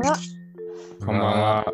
[0.00, 0.16] んは。
[1.04, 1.66] こんばんは。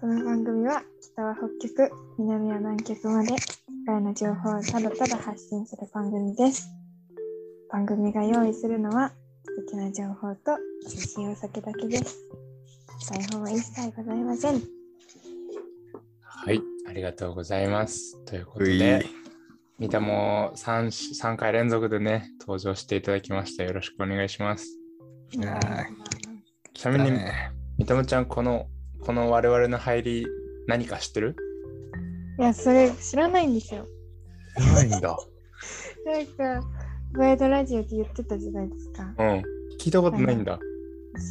[0.00, 3.38] この番組は北は北極、南は南極まで世
[3.86, 6.66] 界の情報をただただ発信する番組です。
[7.70, 9.12] 番組が用意するのは
[9.44, 12.16] 素敵な情報と美味しいお酒だけです。
[13.10, 14.62] 台本は一切ございません。
[16.22, 18.18] はい、ありがとうございます。
[18.24, 19.04] ということで、
[19.78, 23.64] 三田も 3, 3回連続でね、登場していただきました。
[23.64, 24.78] よろしくお願いします。
[25.32, 25.60] いや
[26.76, 28.66] ちなみに、ね三田ちゃん、この、
[29.00, 30.26] この我々の入り、
[30.66, 31.34] 何か知ってる？
[32.38, 33.86] いや、それ知らないんですよ。
[34.74, 34.98] ないんだ。
[36.06, 36.68] なんか、
[37.16, 39.04] ワイドラジオって言ってたじゃないですか。
[39.04, 39.42] うん。
[39.80, 40.58] 聞いたことないんだ。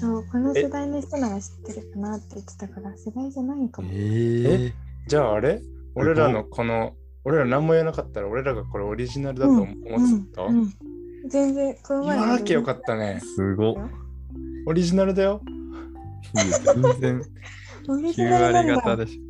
[0.02, 3.90] そう、この世代の人なら知ってるかなって言ってたから、世代じゃないかも。
[3.92, 4.74] え
[5.08, 5.62] じゃああれ？
[5.94, 10.74] 俺らのこの、俺ら何も言わなかったら、俺らがこれオリジナルだと思ってた、うんうん
[11.28, 13.20] 全然、この前言わなきゃよかったね。
[13.20, 13.76] すごっ。
[14.66, 15.42] オリジナルだよ。
[16.34, 17.22] 全然
[17.88, 19.22] オリジ9ナルなんだ割方でし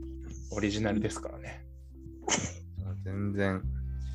[0.51, 1.65] オリジナルですからね。
[2.27, 2.93] ょ。
[3.03, 3.61] 全然。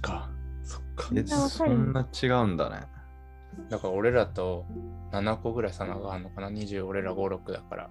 [0.01, 0.31] か。
[0.65, 1.49] そっか。
[1.49, 2.87] そんな違うんだね。
[3.69, 4.65] だから俺らと
[5.13, 7.91] 7個ぐらい差があるのかな ?20 俺ら5、6だから。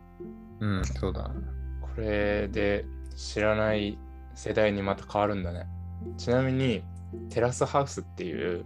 [0.62, 1.36] うん、そうだね。
[1.82, 2.86] これで
[3.16, 3.98] 知らない
[4.34, 5.68] 世代にまた変わるんだね。
[6.18, 6.84] ちなみに、
[7.30, 8.66] テラスハウスっていう、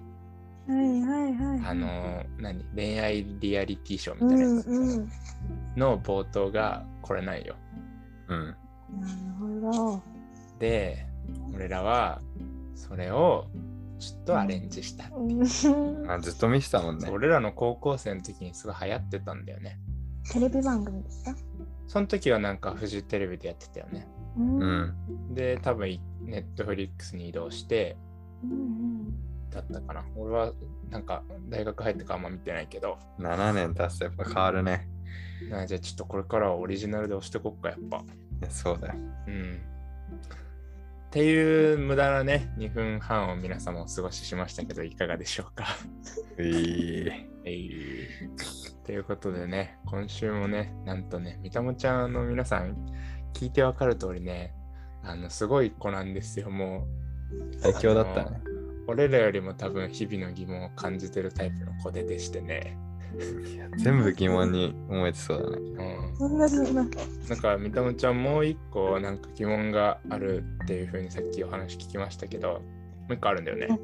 [0.68, 1.62] はいはいはい。
[1.66, 2.64] あのー何？
[2.76, 5.10] 恋愛リアリティショーうみたいなんやつうん。
[5.76, 7.56] の冒頭がこれなんよ。
[8.30, 8.46] うん。
[8.48, 9.08] な
[9.62, 10.02] るほど。
[10.60, 11.06] で、
[11.54, 12.22] 俺らは
[12.76, 13.48] それを
[14.00, 15.06] ちょっとアレンジした。
[15.16, 17.10] うんあずっと見てたもんね。
[17.12, 19.78] 俺らの高校生の時にすごい流行ってたんだよね。
[20.32, 21.36] テレビ番組ですか？
[21.88, 24.08] その時はなんかフジテレビでやってたよね。
[24.38, 24.46] うう。
[24.66, 24.96] ん。
[25.34, 27.98] で、多分ネットフリックスに移動して
[28.44, 28.93] うん
[29.54, 30.06] だったかな。
[30.16, 30.54] 俺は
[30.90, 34.88] なんか大学入ってからあんま見てないけど、7年経つとやっぱ変わるね。
[35.50, 38.04] なじゃあちょっとこれからはオリジナルで押してこっか、やっぱ。
[38.50, 38.96] そうだよ。
[39.28, 39.62] うん。
[41.08, 45.66] っていう無駄なね、2分半を皆様お過ごししましたけど、いかがでしょうか。
[46.38, 47.08] うい
[47.46, 47.70] えい
[48.84, 52.76] ということでね、今週もね、なんとね、みたもちゃんの皆さん、
[53.34, 54.54] 聞いてわかる通りね、
[55.04, 56.88] あの、すごい子なんですよ、も
[57.60, 58.42] 最強だったね。
[58.88, 58.92] う。
[58.92, 62.78] 俺らよりも多分日々の疑問を感じてるタイプの子ででしてね。
[63.78, 65.98] 全部疑問に思えてそうだね。
[66.10, 66.18] うん。
[66.18, 66.74] そんなそんな。
[66.74, 66.90] なん
[67.40, 72.60] か、みたもちゃんもう一個なんか疑問があるっていうふうにさっきお話聞きましたけど、も
[73.10, 73.80] う一個あるんだよね。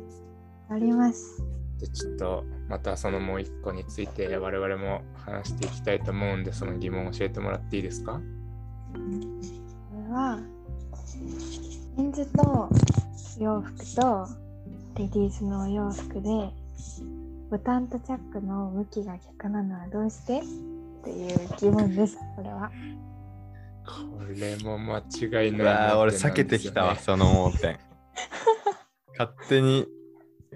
[0.70, 1.44] あります。
[1.80, 8.14] でちょっとまたそのもう一個について我々も話していきたいと思うんでその疑問を教えてもらっていいですか？
[8.14, 8.20] こ
[10.10, 10.40] れは、
[11.96, 12.70] メンズと
[13.40, 14.28] 洋服と
[15.00, 16.30] レディースのお洋服で、
[17.50, 20.42] ボタンとチャックの向きが逆なのはどうしてっ
[21.06, 22.70] ていう疑問です、これは。
[23.86, 27.80] これも間違いうないなん避けてきたわ、その盲点。
[29.18, 29.88] 勝手に。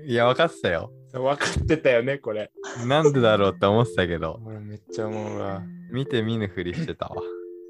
[0.06, 0.92] いや、分かってたよ。
[1.14, 2.52] 分かってたよねこれ
[2.88, 7.16] なんでだろうって思ってたけど、俺めっちゃ思うわ見て見ぬふりしてたわ。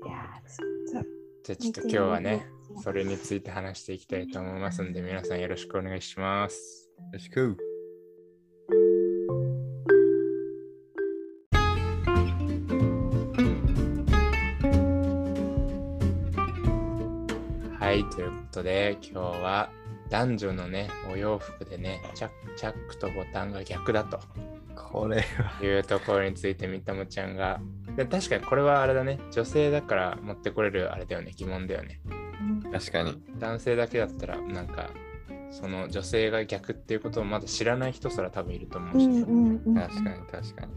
[0.07, 1.09] いやー、ちょっと。
[1.43, 2.47] じゃあちょっと今日はね
[2.81, 7.57] それについて話していきたいと思いますんで皆さんよろしくお願いしますよろしく。
[17.79, 19.69] はいということで今日は
[20.09, 24.19] 男女のねお洋服でねチャックチャックとボタンが逆だと
[24.75, 25.63] これは。
[25.63, 27.61] いうところについてみたもちゃんが
[27.95, 32.22] で確かにこれはあれだね女性だから持ってこれるあれだよね疑問だよねうん
[32.73, 33.21] 確かに。
[33.39, 34.89] 男性だけだったらなんか
[35.51, 39.75] その女性が逆っていうことをまだ知らない人すら多分いると思うし、うんうんうん。
[39.75, 40.71] 確かに、確かに。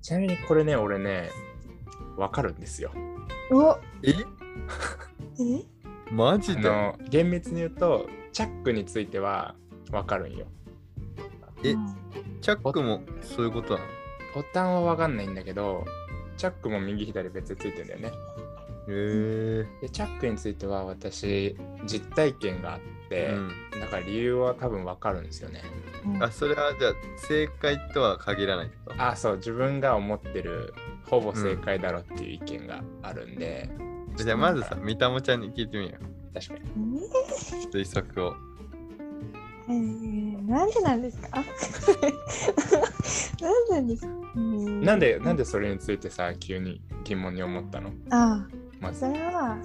[0.00, 1.28] ちなみにこれね俺ね
[2.16, 2.90] わかるんですよ。
[3.52, 3.78] お。
[4.02, 4.10] え？
[5.38, 5.64] え？
[6.10, 6.68] マジで？
[6.68, 9.54] あの厳密に言うとチャックについては
[9.90, 10.46] わかるんよ。
[11.62, 11.74] え？
[12.40, 13.86] チャックもそういうことなの？
[14.34, 15.84] ボタンはわかんないんだけど
[16.38, 18.08] チャックも右左別についてるんだよね。
[18.08, 18.12] へ
[18.86, 21.56] でチャックについては私
[21.86, 22.84] 実体験があって、
[23.30, 23.34] え
[23.74, 23.80] うん。
[23.80, 25.62] だから理由は多分わかるんですよね。
[26.04, 26.22] うん。
[26.22, 26.92] あ、それはじゃあ
[27.28, 29.02] 正解とは限らないってこと？
[29.02, 30.74] あそう自分が思ってる
[31.04, 33.70] ほぼ正解だろっていう意見があるんで、
[34.16, 36.34] じゃあまずさ、みたもちゃんに聞いてみよう。
[36.34, 37.00] 確かに。
[37.72, 38.34] 推測を。
[39.68, 41.28] えー、なんでなんですか？
[43.70, 47.90] なんでですか、うんなんでなんでそれについてさ急に疑問に思ったの？
[48.10, 48.46] あ
[48.82, 49.56] まずそれは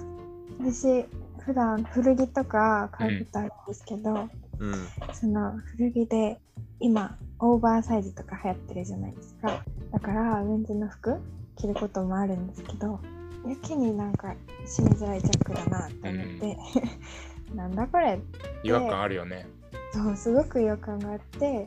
[0.60, 1.04] 私
[1.40, 4.28] 普段古着とか買うことあるんですけど、
[4.58, 4.74] うん。
[5.12, 6.40] その古着で
[6.80, 11.16] 今オーバーサイズとか流行ってるじゃないですかだからメンズの服
[11.56, 13.00] 着ることもあるんですけど
[13.46, 14.34] やけになんか
[14.66, 16.58] 締めづらいチャックだなって思って、
[17.54, 18.20] なんだこれ
[18.62, 19.46] 違和感あるよね。
[19.92, 21.66] そうすごく違和感があって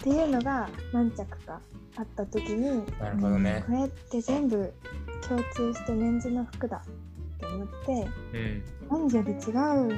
[0.00, 1.60] っていうのが何着か
[1.96, 4.72] あった時になるほどねうんこれって全部
[5.28, 8.62] 共通してメンズの服だって思ってうん。
[8.88, 9.88] 男女で違うん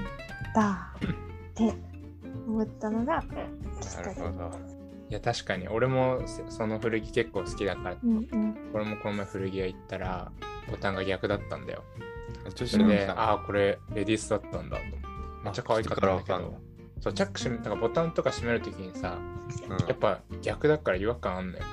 [0.55, 1.75] だって
[2.47, 4.21] 思ったのがきっなかけ。
[4.21, 4.51] るほど。
[5.09, 10.33] いや確かに俺もせその古着結構好きだからうんうん俺もこの前古着屋行ったら
[10.71, 11.85] ボタンが逆だったんだよ。
[12.55, 14.99] 女それで、さああ、これレディースだったんだと思って。
[15.45, 16.72] めっちゃ可愛かったんだけど。
[17.03, 21.65] そう、チャック閉め、だからボタンとか閉めるときにさ、うんやっぱ逆だから違和感あんのよ。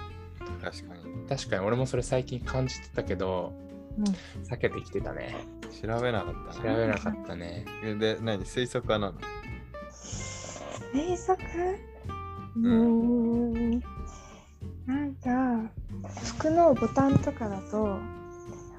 [0.61, 1.27] 確かに。
[1.29, 3.53] 確かに俺もそれ最近感じてたけど、
[3.97, 4.03] うん
[4.43, 5.35] 避けてきてたね。
[5.81, 7.63] 調べなかった調べなかったね。
[7.83, 7.95] な。
[7.95, 8.43] で、何？
[8.43, 9.13] 推測は何？
[9.13, 9.19] なの
[10.93, 11.77] 推測？
[12.55, 13.79] うーん
[14.87, 15.71] なんか
[16.37, 17.99] 服のボタンとかだと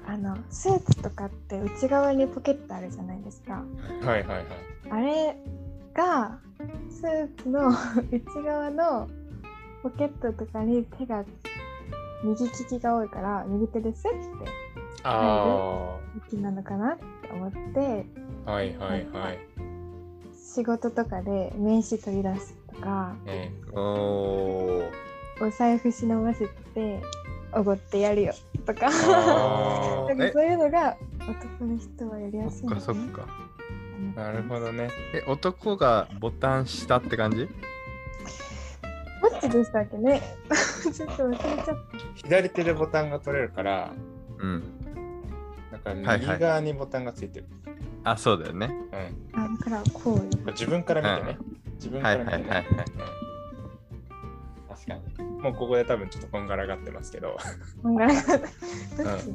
[0.05, 3.63] あのスーツとかって内側にポケットあるじゃないですか
[4.03, 4.45] はいはいはい。
[4.89, 5.37] あれ
[5.93, 6.39] が
[6.89, 7.69] スーツの
[8.11, 9.07] 内側の
[9.83, 11.23] ポケットとかに手が
[12.23, 14.51] 右利きが多いから右手でスッて
[15.03, 18.05] あ好きなのかなって思って
[18.45, 19.39] あ、はいはいはい。
[20.35, 23.15] 仕事とかで名刺取り出すとか
[23.71, 23.79] うん。
[23.79, 25.11] おー。
[25.41, 27.01] お財布忍ばせて
[27.51, 28.33] おごってやるよ
[28.65, 33.27] と かそういうのが男の人はやりやすいそっかそっか。
[34.15, 34.89] あ、なるほどね。
[35.13, 37.47] え、男がボタン下って感じ？
[39.21, 40.21] どっちでしたっけね？
[40.93, 41.75] ちょっと忘れちゃった
[42.15, 43.93] 左手でボタンが取れるから、
[44.39, 44.63] うん。
[45.71, 47.45] だからはいはい右側にボタンがついてる。
[48.03, 48.73] あ、そうだよね。
[49.33, 49.39] うん。
[49.39, 51.37] あだからこうよ自分から見てね。
[51.75, 52.49] 自分から見てね。
[52.49, 52.85] はいはいはいはい
[54.69, 55.01] 確かに。
[55.19, 57.35] うんもうここで多分ちょっとこんがらがってますけど。
[57.81, 58.47] こんがらがったどっ
[59.19, 59.31] ち、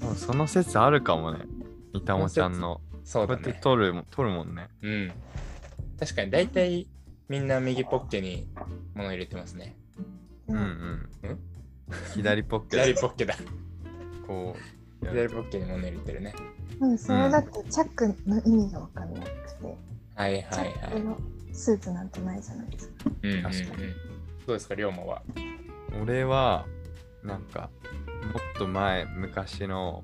[0.00, 1.46] もうその説あるかもね。
[1.92, 2.80] 三田もちゃんの。
[3.12, 3.58] こうやってそうだね。
[3.62, 4.68] 取るも取るもんね。
[4.82, 5.12] うん。
[5.98, 6.88] 確かに大体
[7.28, 8.48] みんな右ポッケに
[8.94, 9.76] 物入れてますね。
[10.48, 10.62] うんうん。
[10.62, 11.08] ん
[12.14, 13.34] 左ポッケ左ポッケだ。
[14.26, 14.56] こ
[15.02, 15.06] う。
[15.06, 16.34] 左ポッケに物入れてるね。
[16.80, 19.76] うん、それだってチャックの意味が分かんなくて、
[20.14, 21.54] はいはいはい。
[21.54, 22.94] スーツなんてないじゃないですか。
[23.22, 23.82] うんうんうん確かに
[24.46, 25.22] どうですか、龍馬は？
[26.02, 26.66] 俺は
[27.22, 27.70] なんか
[28.32, 30.02] もっと前昔の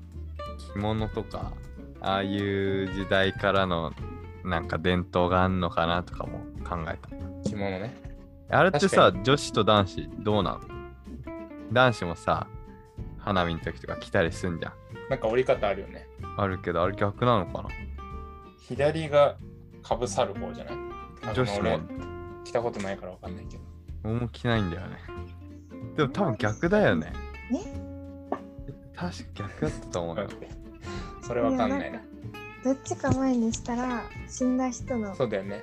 [0.73, 1.53] 着物とか
[2.01, 3.91] ああいう時代からの
[4.43, 6.97] なんか伝統があんのかなとかも考え
[7.47, 7.93] 着物ね。
[8.49, 10.61] たあれってさ確女子と男子どうなの
[11.71, 12.47] 男子もさ
[13.17, 14.73] 花見の時とか着たりすんじゃん。
[15.09, 16.07] なんか折り方あるよね。
[16.37, 17.69] あるけどあれ逆なのかな？
[18.59, 19.35] 左が
[19.83, 20.75] かぶさる方じゃない？
[21.27, 21.69] あ女子も。
[21.69, 21.79] 俺
[22.45, 23.63] 着たことないからわかんないけど。
[24.05, 24.97] 俺も着ないんだよね。
[25.97, 27.11] でも多分逆だよね。
[28.95, 30.27] 確か逆だったと思うよ
[31.29, 32.01] それわかんないな。
[32.63, 35.61] どっちか前にしたら死んだ人のそうだよね。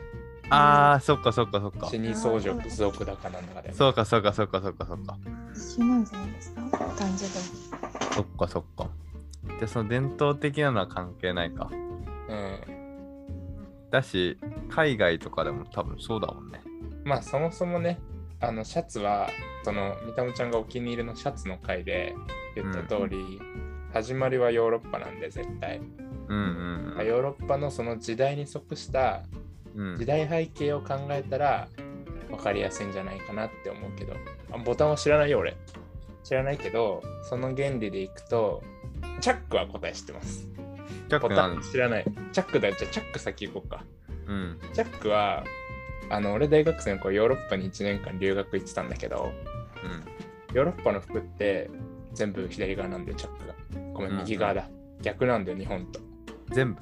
[0.48, 3.74] あーそっかそっかそっか死に相乗仏族だかなんだかで、ね。
[3.74, 5.18] そうかそうかそうかそうかそうか
[5.52, 6.60] 一緒なんじゃないですか？
[6.60, 7.00] 男女でも。
[8.14, 8.88] そっかそっか。
[9.58, 11.68] で、その伝統的なのは関係ないか。
[11.72, 12.60] うん。
[13.90, 14.38] だし、
[14.70, 16.60] 海外とかでも多分そうだもんね。
[17.04, 17.98] まあそもそもね、
[18.40, 19.28] あのシャツは、
[19.64, 22.14] その三田ちゃんがお気に入りのシャツの回で
[22.54, 23.40] 言った通り、
[23.96, 25.80] 始まりはヨーロッパなんで絶対。
[26.28, 26.40] うんう
[26.94, 27.06] んうん。
[27.06, 29.22] ヨーロッパのその時代に即した
[29.74, 29.96] うん。
[29.96, 31.68] 時代背景を考えたら
[32.28, 34.12] 分かりやすいんじゃないかなって思うけど。
[34.52, 35.56] あボタンは知らないよ俺。
[36.24, 38.62] 知らないけどその原理でいくと
[39.22, 40.46] チャックは答え知ってます。
[40.46, 40.60] ボ
[41.08, 42.04] タチャックな知らない。
[42.32, 43.82] チャックだじゃあチャック先行こうか。
[44.26, 44.58] うん。
[44.74, 45.42] チャックは
[46.10, 49.32] あの俺大学生の頃ヨーロッパに1年間留学行ってたんだけど
[50.52, 51.70] ヨーロッパの服って
[52.16, 53.54] 全部左側なんだよチャックが
[53.92, 54.68] ごめうんん右側だ、
[55.02, 56.54] 逆なんだよ日本とうん。
[56.54, 56.80] 全部。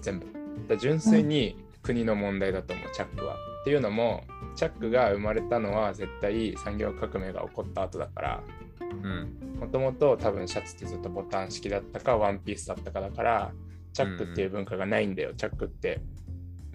[0.00, 0.26] 全部。
[0.68, 3.34] だ純粋に国の問題だと思う、チャックは。
[3.34, 8.42] っていうのも、チャックが生まれたのは絶対産業革命が起こった後だから、
[8.80, 9.58] うん。
[9.58, 13.52] もともと多分シャツってずっとボタン式だったか、ワンピースだったかだから、
[13.94, 15.32] チャックっていう文化がないんだよ。
[15.34, 16.00] チャックって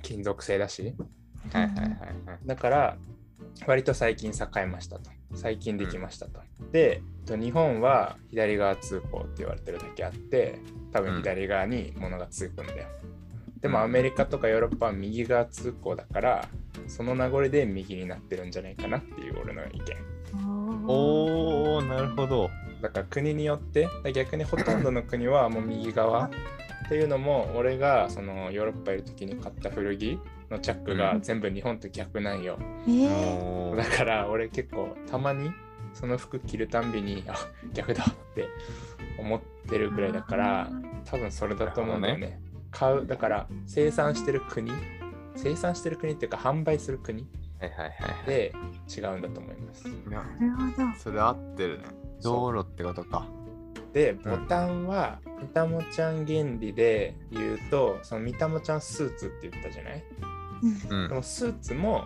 [0.02, 0.96] 金属製だし。
[1.54, 2.40] はいはいはいはい。
[2.46, 2.98] だから、
[3.66, 5.17] 割と最近栄えましたと。
[5.36, 6.40] 最近できましたと。
[6.72, 10.60] で、と日本は左側通行って言われてるだけあって、
[10.92, 12.88] 多分左側に物がつくんだよ。
[13.62, 16.48] でもうんアメリカとかヨーロッパは右側通行だから、
[16.88, 20.88] その名残で右になってるんじゃないかなっていう俺の意見。
[20.88, 22.50] おー、なるほど。
[22.82, 26.26] だから国によって、逆にほとんどの国はもう右側
[26.86, 30.20] っていうのも、俺がそのヨーロッパいる時に買った古着
[30.50, 32.58] のチャックが全部日本と逆なんよ。
[32.88, 35.52] えー、おーだから俺結構たまに
[35.94, 37.36] その服着るたんびにあ
[37.74, 38.46] 逆だって
[39.20, 40.70] 思ってるぐらいだから
[41.06, 42.40] 多分それだと思うんだよね
[42.72, 44.72] 買うだから生産してる国
[45.36, 47.26] 生産してる国っていうか販売する国
[47.60, 48.26] はいはいはいはい。
[48.28, 48.54] で
[48.96, 51.00] 違うんだと思いますなるほど。
[51.00, 51.86] それ合ってるね。
[52.22, 53.26] 道路ってことか。
[53.94, 60.04] でボタンはみたもちゃん原理で言うとそのみたもちゃんスーツって言ったじゃない？
[60.62, 61.16] うんうんで。
[61.16, 62.06] もスーツも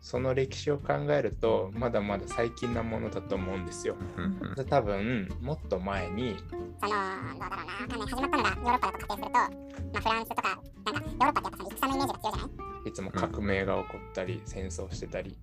[0.00, 3.96] その歴史を考えるとまだまだ最近なものだと思うんですよ。
[4.16, 6.36] うんうんで多分もっと前に
[6.80, 6.92] その、
[7.34, 8.08] どうだろうな、わかんない。
[8.08, 10.42] 始まったのがヨーロッパだと仮定すると、まあ、フランスとか、
[10.84, 15.36] なんか、ヨーロッパってやっぱ戦のイメージが強いじゃないいつも革命が起こったり、戦争してたり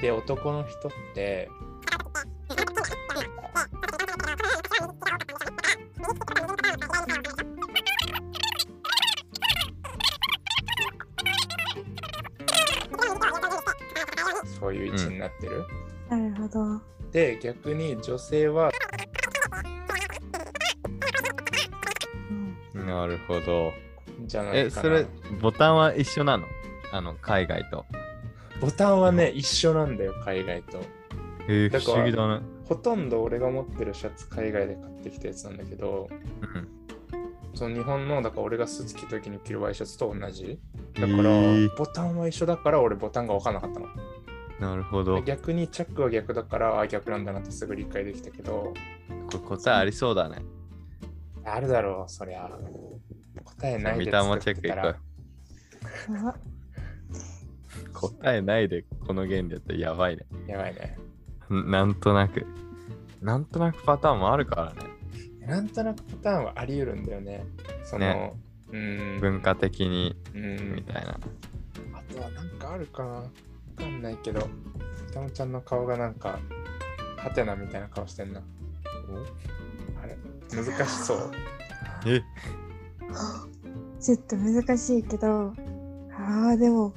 [0.00, 1.48] で男の人って
[15.40, 15.66] ってる？
[16.08, 16.80] なるほど。
[17.10, 18.70] で逆に女性は
[22.74, 23.72] うんなるほど。
[24.26, 25.06] じゃないえ、かなそれ、
[25.40, 26.46] ボタンは一緒なの？
[26.92, 27.86] あの、海外と。
[28.60, 30.82] ボタンはね一緒なんだよ海外と。
[31.48, 32.42] えー、不思議だね。
[32.68, 36.08] ほとんど俺が持ってるシャツ海外で買ってきたやつなんだけど
[36.42, 36.68] うん。
[37.52, 40.60] その日本のだから俺がスーツ着た時に着るワイシャツと同じ
[40.94, 43.86] だから、えーボタンは一緒だから俺ボタンが分からなかったの
[44.60, 45.22] なるほど。
[45.22, 48.74] 逆にチャックは逆だからあ逆なんだなってすぐ理解できたけど
[49.08, 50.36] これ答えありそうだね。
[51.44, 52.50] あるだろうそりゃ
[53.44, 54.70] 答えないで見たもチェックい
[57.94, 60.26] 答えないでこの原理だったらやばいね。
[60.46, 60.98] やばいね
[61.50, 62.46] んなんとなく。
[63.22, 64.90] なんとなくパターンもあるからね。
[65.46, 67.44] なんとなくパターンはあり得るんだよね
[67.82, 68.32] その、ね
[68.68, 71.18] うーん文化的にうんみたいな。
[71.94, 73.24] あとはなんかあるかなわ
[73.80, 74.48] かんないけど、
[75.12, 76.38] たもちゃんの顔がなんか、
[77.16, 78.42] ハテナみたいな顔してんな。
[80.02, 80.16] あれ？
[80.54, 81.32] 難しそう。
[82.06, 82.22] え？
[84.00, 85.52] ちょっと難しいけど、
[86.16, 86.94] ああ、でも、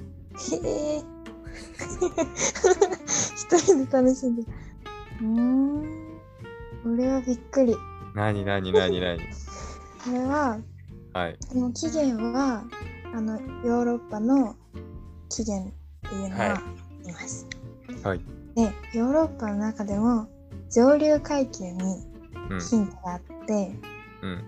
[0.54, 1.04] へえ。
[3.36, 4.48] 一人で楽しんでる。
[5.22, 6.04] うーん。
[6.86, 7.76] 俺はびっくり。
[8.16, 9.20] なになになになに
[10.04, 10.60] これは、
[11.14, 11.38] はい。
[11.54, 12.64] でも起源は、
[13.14, 14.56] あの、ヨーロッパの
[15.30, 15.74] 起源
[16.06, 16.62] っていうのはは
[17.06, 17.48] います。
[18.04, 18.20] はい。
[18.56, 18.64] で、
[18.98, 20.28] ヨーロッパの中でも、
[20.72, 22.06] 上流階級に
[22.50, 22.60] うん。
[22.60, 23.72] ヒントがあって、
[24.22, 24.44] うん。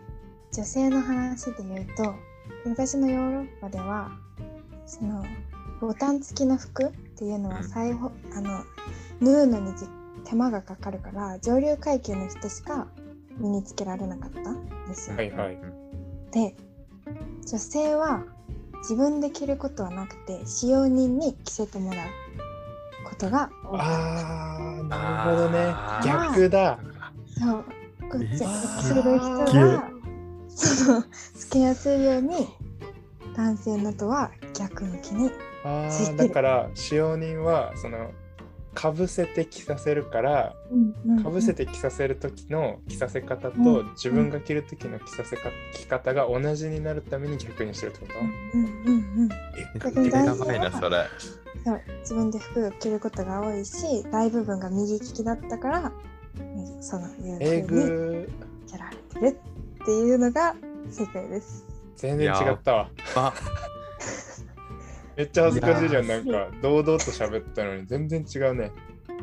[0.55, 2.15] 女性の話で言うと
[2.63, 4.09] 昔のヨーロッパでは
[4.85, 5.25] その
[5.81, 8.63] ボタン付きの服っていうのはうん裁縫、あの
[9.19, 9.85] 縫うのにじ
[10.24, 12.88] 手間がかかるから上流階級の人しか
[13.38, 15.17] 身につけられなかったんですよ。
[15.17, 15.57] はいはい
[16.31, 16.55] で
[17.45, 18.24] 女性は
[18.87, 22.07] 自分で着ることはなくて使用人に着せてもらう
[23.09, 25.73] ことが多かっあー、なるほどね。
[26.05, 26.77] 逆だ。
[26.77, 27.39] た。
[27.39, 27.65] そう。
[28.11, 29.89] こっちえする人は
[30.49, 31.03] その
[31.35, 32.47] つけやすいように
[33.35, 35.31] 男性のとは逆向きに
[35.89, 36.29] ついてる。
[36.29, 38.11] だから、使用人は、その、
[38.75, 40.55] かぶせて着させるから、
[41.24, 51.05] かぶせて着させる時の着させ方と、うん自分が着る時の着させか着方が同じになるために逆にしてるってこと、うんうんうんえやばいな、それ。
[51.63, 51.82] そう。
[52.01, 55.91] 自分で服を着ることが多いし大部分が右利きだったから
[56.38, 58.29] 右そのいうえ風にぐ
[58.67, 59.39] 着られてる
[59.82, 60.55] っていうのが
[60.91, 61.65] 正解です。
[61.96, 62.89] 全然違ったわ。
[65.15, 66.07] ばめっちゃ恥ずかしいじゃん。
[66.07, 68.72] なんか、堂々と喋ったのに全然違うね。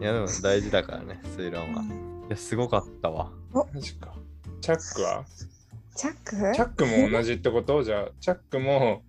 [0.01, 1.83] いや、でも大事だからね、推論は。
[1.83, 3.31] いや、すごかったわ。
[3.53, 4.15] マジか。
[4.61, 5.25] チャックは？
[5.95, 6.31] チャック？
[6.55, 7.83] チャックも同じってこと？
[7.83, 9.03] じゃあ、チャックも、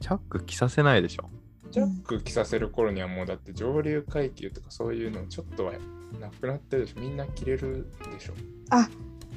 [0.00, 1.30] チャック着させないでしょ。
[1.70, 5.72] チャック着させる頃にはもうだって上流階級とかそういうのちょっとは
[6.20, 7.00] なくなってるでしょ。
[7.00, 8.34] みんな着れるでしょ。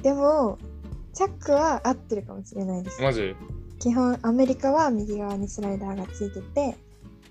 [0.02, 0.58] でも
[1.12, 3.02] チャックは合ってるかもしれないです。
[3.02, 3.34] マジ？
[3.80, 6.76] 基本アメリカは右側にスライダーがついてて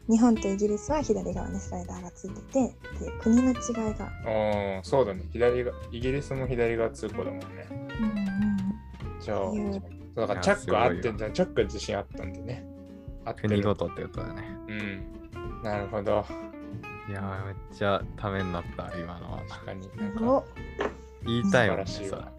[0.10, 3.54] 日本とイギリスは左側にスライダーがついててっていう国の違い
[3.96, 4.06] が。
[4.06, 5.24] ああ、そうだね。
[5.32, 7.46] 左が、イギリスも左側通行だもんね。
[7.70, 8.40] うんうん
[9.20, 9.52] じゃあ、
[10.16, 11.34] だからチャックは合ってんじゃん。
[11.34, 12.66] チャックは自信あったんでね。
[13.26, 14.58] 合ってる国ごとってことだね。
[14.68, 15.62] うん。
[15.62, 16.26] なるほど。
[17.10, 19.44] いやー、めっちゃためになった、今のは。
[19.50, 19.90] 確かに。
[19.98, 20.46] なんかお
[21.26, 22.32] 言いたいもんね、それ素晴らしいわ。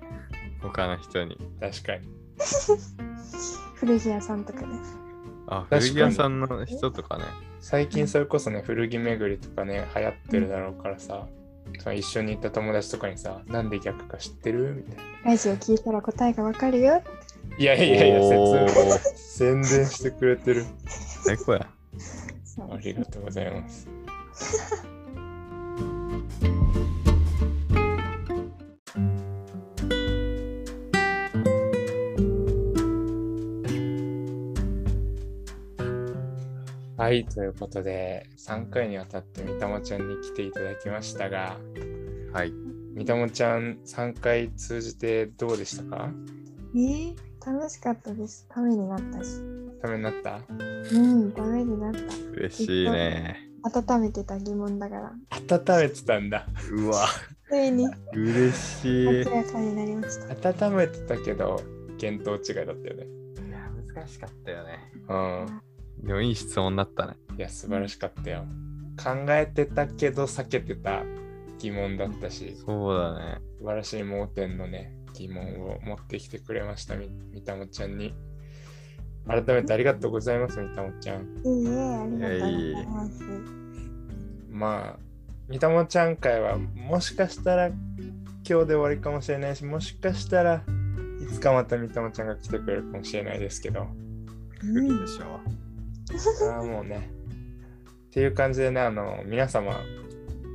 [0.63, 1.39] 他の人に。
[1.61, 2.09] 確かに。
[3.77, 5.00] 古着屋さんとかね。
[5.51, 7.25] あ、古着屋さんの人とかね。
[7.59, 11.27] 最近それこそね、古着巡りとかね、流行ってるだろうからさ、
[11.79, 14.85] その一緒に行った友達とかにさ、なんで逆か知ってる？
[14.87, 15.31] みたいな。
[15.33, 17.03] ラジオ聞いたら答えがわかるよ。
[17.59, 20.65] いやいやいや、おー説明、宣伝してくれてる。
[20.87, 21.67] 最高や。
[22.71, 23.89] ありがとうございます。
[37.01, 41.57] はい、ということで、3回にわたってみたもちゃんに来ていただきましたが、
[42.31, 42.53] はい。
[42.95, 46.11] みたもちゃん3回通じてどうでしたか？
[46.75, 48.47] えー、楽しかったです。
[48.51, 49.31] ためになったし。
[49.81, 50.43] ためになった？
[50.51, 51.93] うん、ためになっ
[52.37, 53.49] 嬉しいね。
[53.73, 53.81] た。
[53.95, 55.13] 温めてた疑問だから。
[55.57, 56.47] 温めてたんだ。
[56.71, 57.07] うわ、
[57.49, 59.07] ついに嬉しい。
[59.07, 60.67] 明いらかになりました。
[60.67, 61.63] 温めてたけど、
[61.99, 63.07] 見当違いだったよね。
[63.51, 64.93] や、難しかったよね。
[65.09, 65.63] うん。
[66.03, 67.15] でもいい質問だったね。
[67.37, 68.45] いや、素晴らしかったよ。
[69.03, 71.03] 考えてたけど避けてた
[71.59, 73.39] 疑問だったし、そうだね。
[73.59, 78.15] 素晴らしい盲点のね、疑問を持ってきてくれました、みみたもちゃんに。
[79.27, 81.23] 改めてありがとうございます、みたもちゃん。
[81.45, 83.25] いいえ、ありがとうございます。
[84.51, 84.99] まあ、
[85.49, 87.77] みたもちゃん会は、もしかしたら今
[88.45, 90.65] 日で終わりかもしれないし、もしかしたら
[91.21, 93.87] いつかまたみたもちゃんが来てくれるかもしれないですけど、
[94.61, 95.60] 来るでしょ。
[96.19, 97.11] それはもうね。
[98.09, 99.81] っていう感じでね、あの、皆様、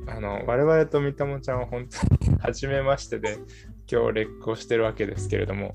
[0.06, 3.38] あの、我々とみたもちゃんは本当に初めましてで、
[3.90, 5.74] 今日レックをしてるわけですけれども、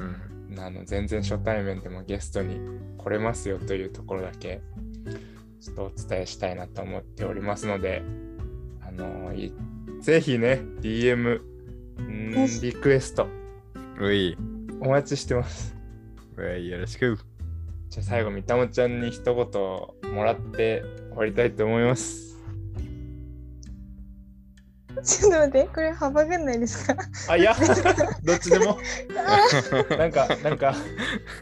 [0.00, 0.30] うん。
[0.58, 2.60] あの全然初対面でもゲストに
[2.98, 4.60] 来れますよというところだけ
[5.60, 8.02] ちょっとお伝えしたいなと思っておりますので、
[8.86, 9.52] あのい
[10.00, 11.40] ぜひね、DM、
[12.62, 13.28] リクエスト
[14.00, 14.36] うい。
[14.80, 15.76] お待ちしてます。
[16.38, 17.18] うい、よろしく。
[17.90, 22.30] じゃあ最後、みたもちゃんに一言もらって終わりたいと思います。
[25.02, 26.94] ちょっと待って、これ幅ぐんないですか？
[27.28, 27.52] あ、いや、
[28.22, 28.78] どっちでも？
[29.98, 30.74] なんか、なんか、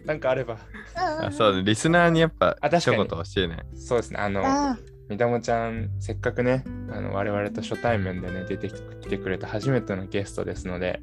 [0.07, 0.59] なんかあれば。
[0.95, 3.59] あ、そうだ、リスナーにやっぱあ確かに一言欲しいね。
[3.75, 4.79] そうですね、あの、あ
[5.11, 8.75] みたもちゃん、せっかくね、あの我々と初対面でね、出てき
[9.09, 11.03] てくれた初めてのゲストですので、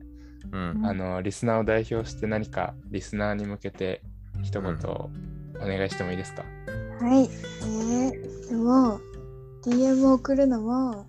[0.52, 0.82] うん。
[0.86, 4.02] あの、リスナーを代表して何かリスナーに向けて
[4.43, 4.78] 一言
[5.62, 6.44] お願いしてもいいですか、
[7.00, 7.24] はい。
[7.24, 9.00] えー、でも、
[9.63, 11.06] DM を送るのも、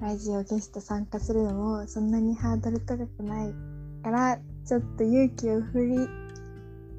[0.00, 3.54] ラジオゲスト参加するのも、そんなにハードル高くない
[4.02, 5.96] から、ちょっと勇気を振り、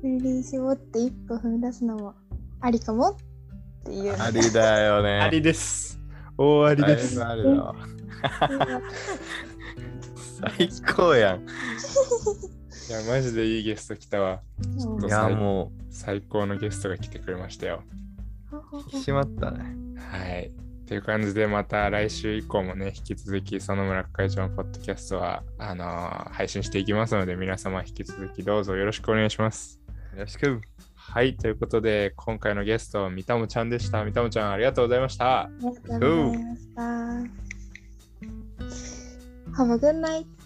[0.02, 2.14] 振り絞って一歩踏み出すのも
[2.60, 3.12] ありかも？
[3.12, 3.16] っ
[3.86, 4.22] ていう。
[4.22, 5.20] ありだよね。
[5.20, 6.00] ありです。
[6.38, 7.16] 大ありです。
[7.16, 7.76] ぶありだわ。
[10.58, 11.40] 最高やん。
[11.40, 11.44] い
[12.92, 14.42] や、マジでいいゲスト来たわ。
[14.64, 17.84] うんいや、も最高のゲストが来てくれましたよ。
[18.52, 19.76] う、引き締まったね。
[19.98, 20.52] はい。
[20.88, 29.80] という感じで、また来週以降もね、引き続き、その村会長のポッドキャストは、あのー配信していきますので、皆様引き続きどうぞよろしくお願いします。
[30.14, 30.62] よろしく。
[30.96, 34.04] はい、ということで、今回のゲスト、みたもちゃんでした。
[34.06, 35.42] みたもちゃん、ありがとうございました。
[35.42, 36.82] ありがとうございました。
[39.54, 40.41] Have a good night.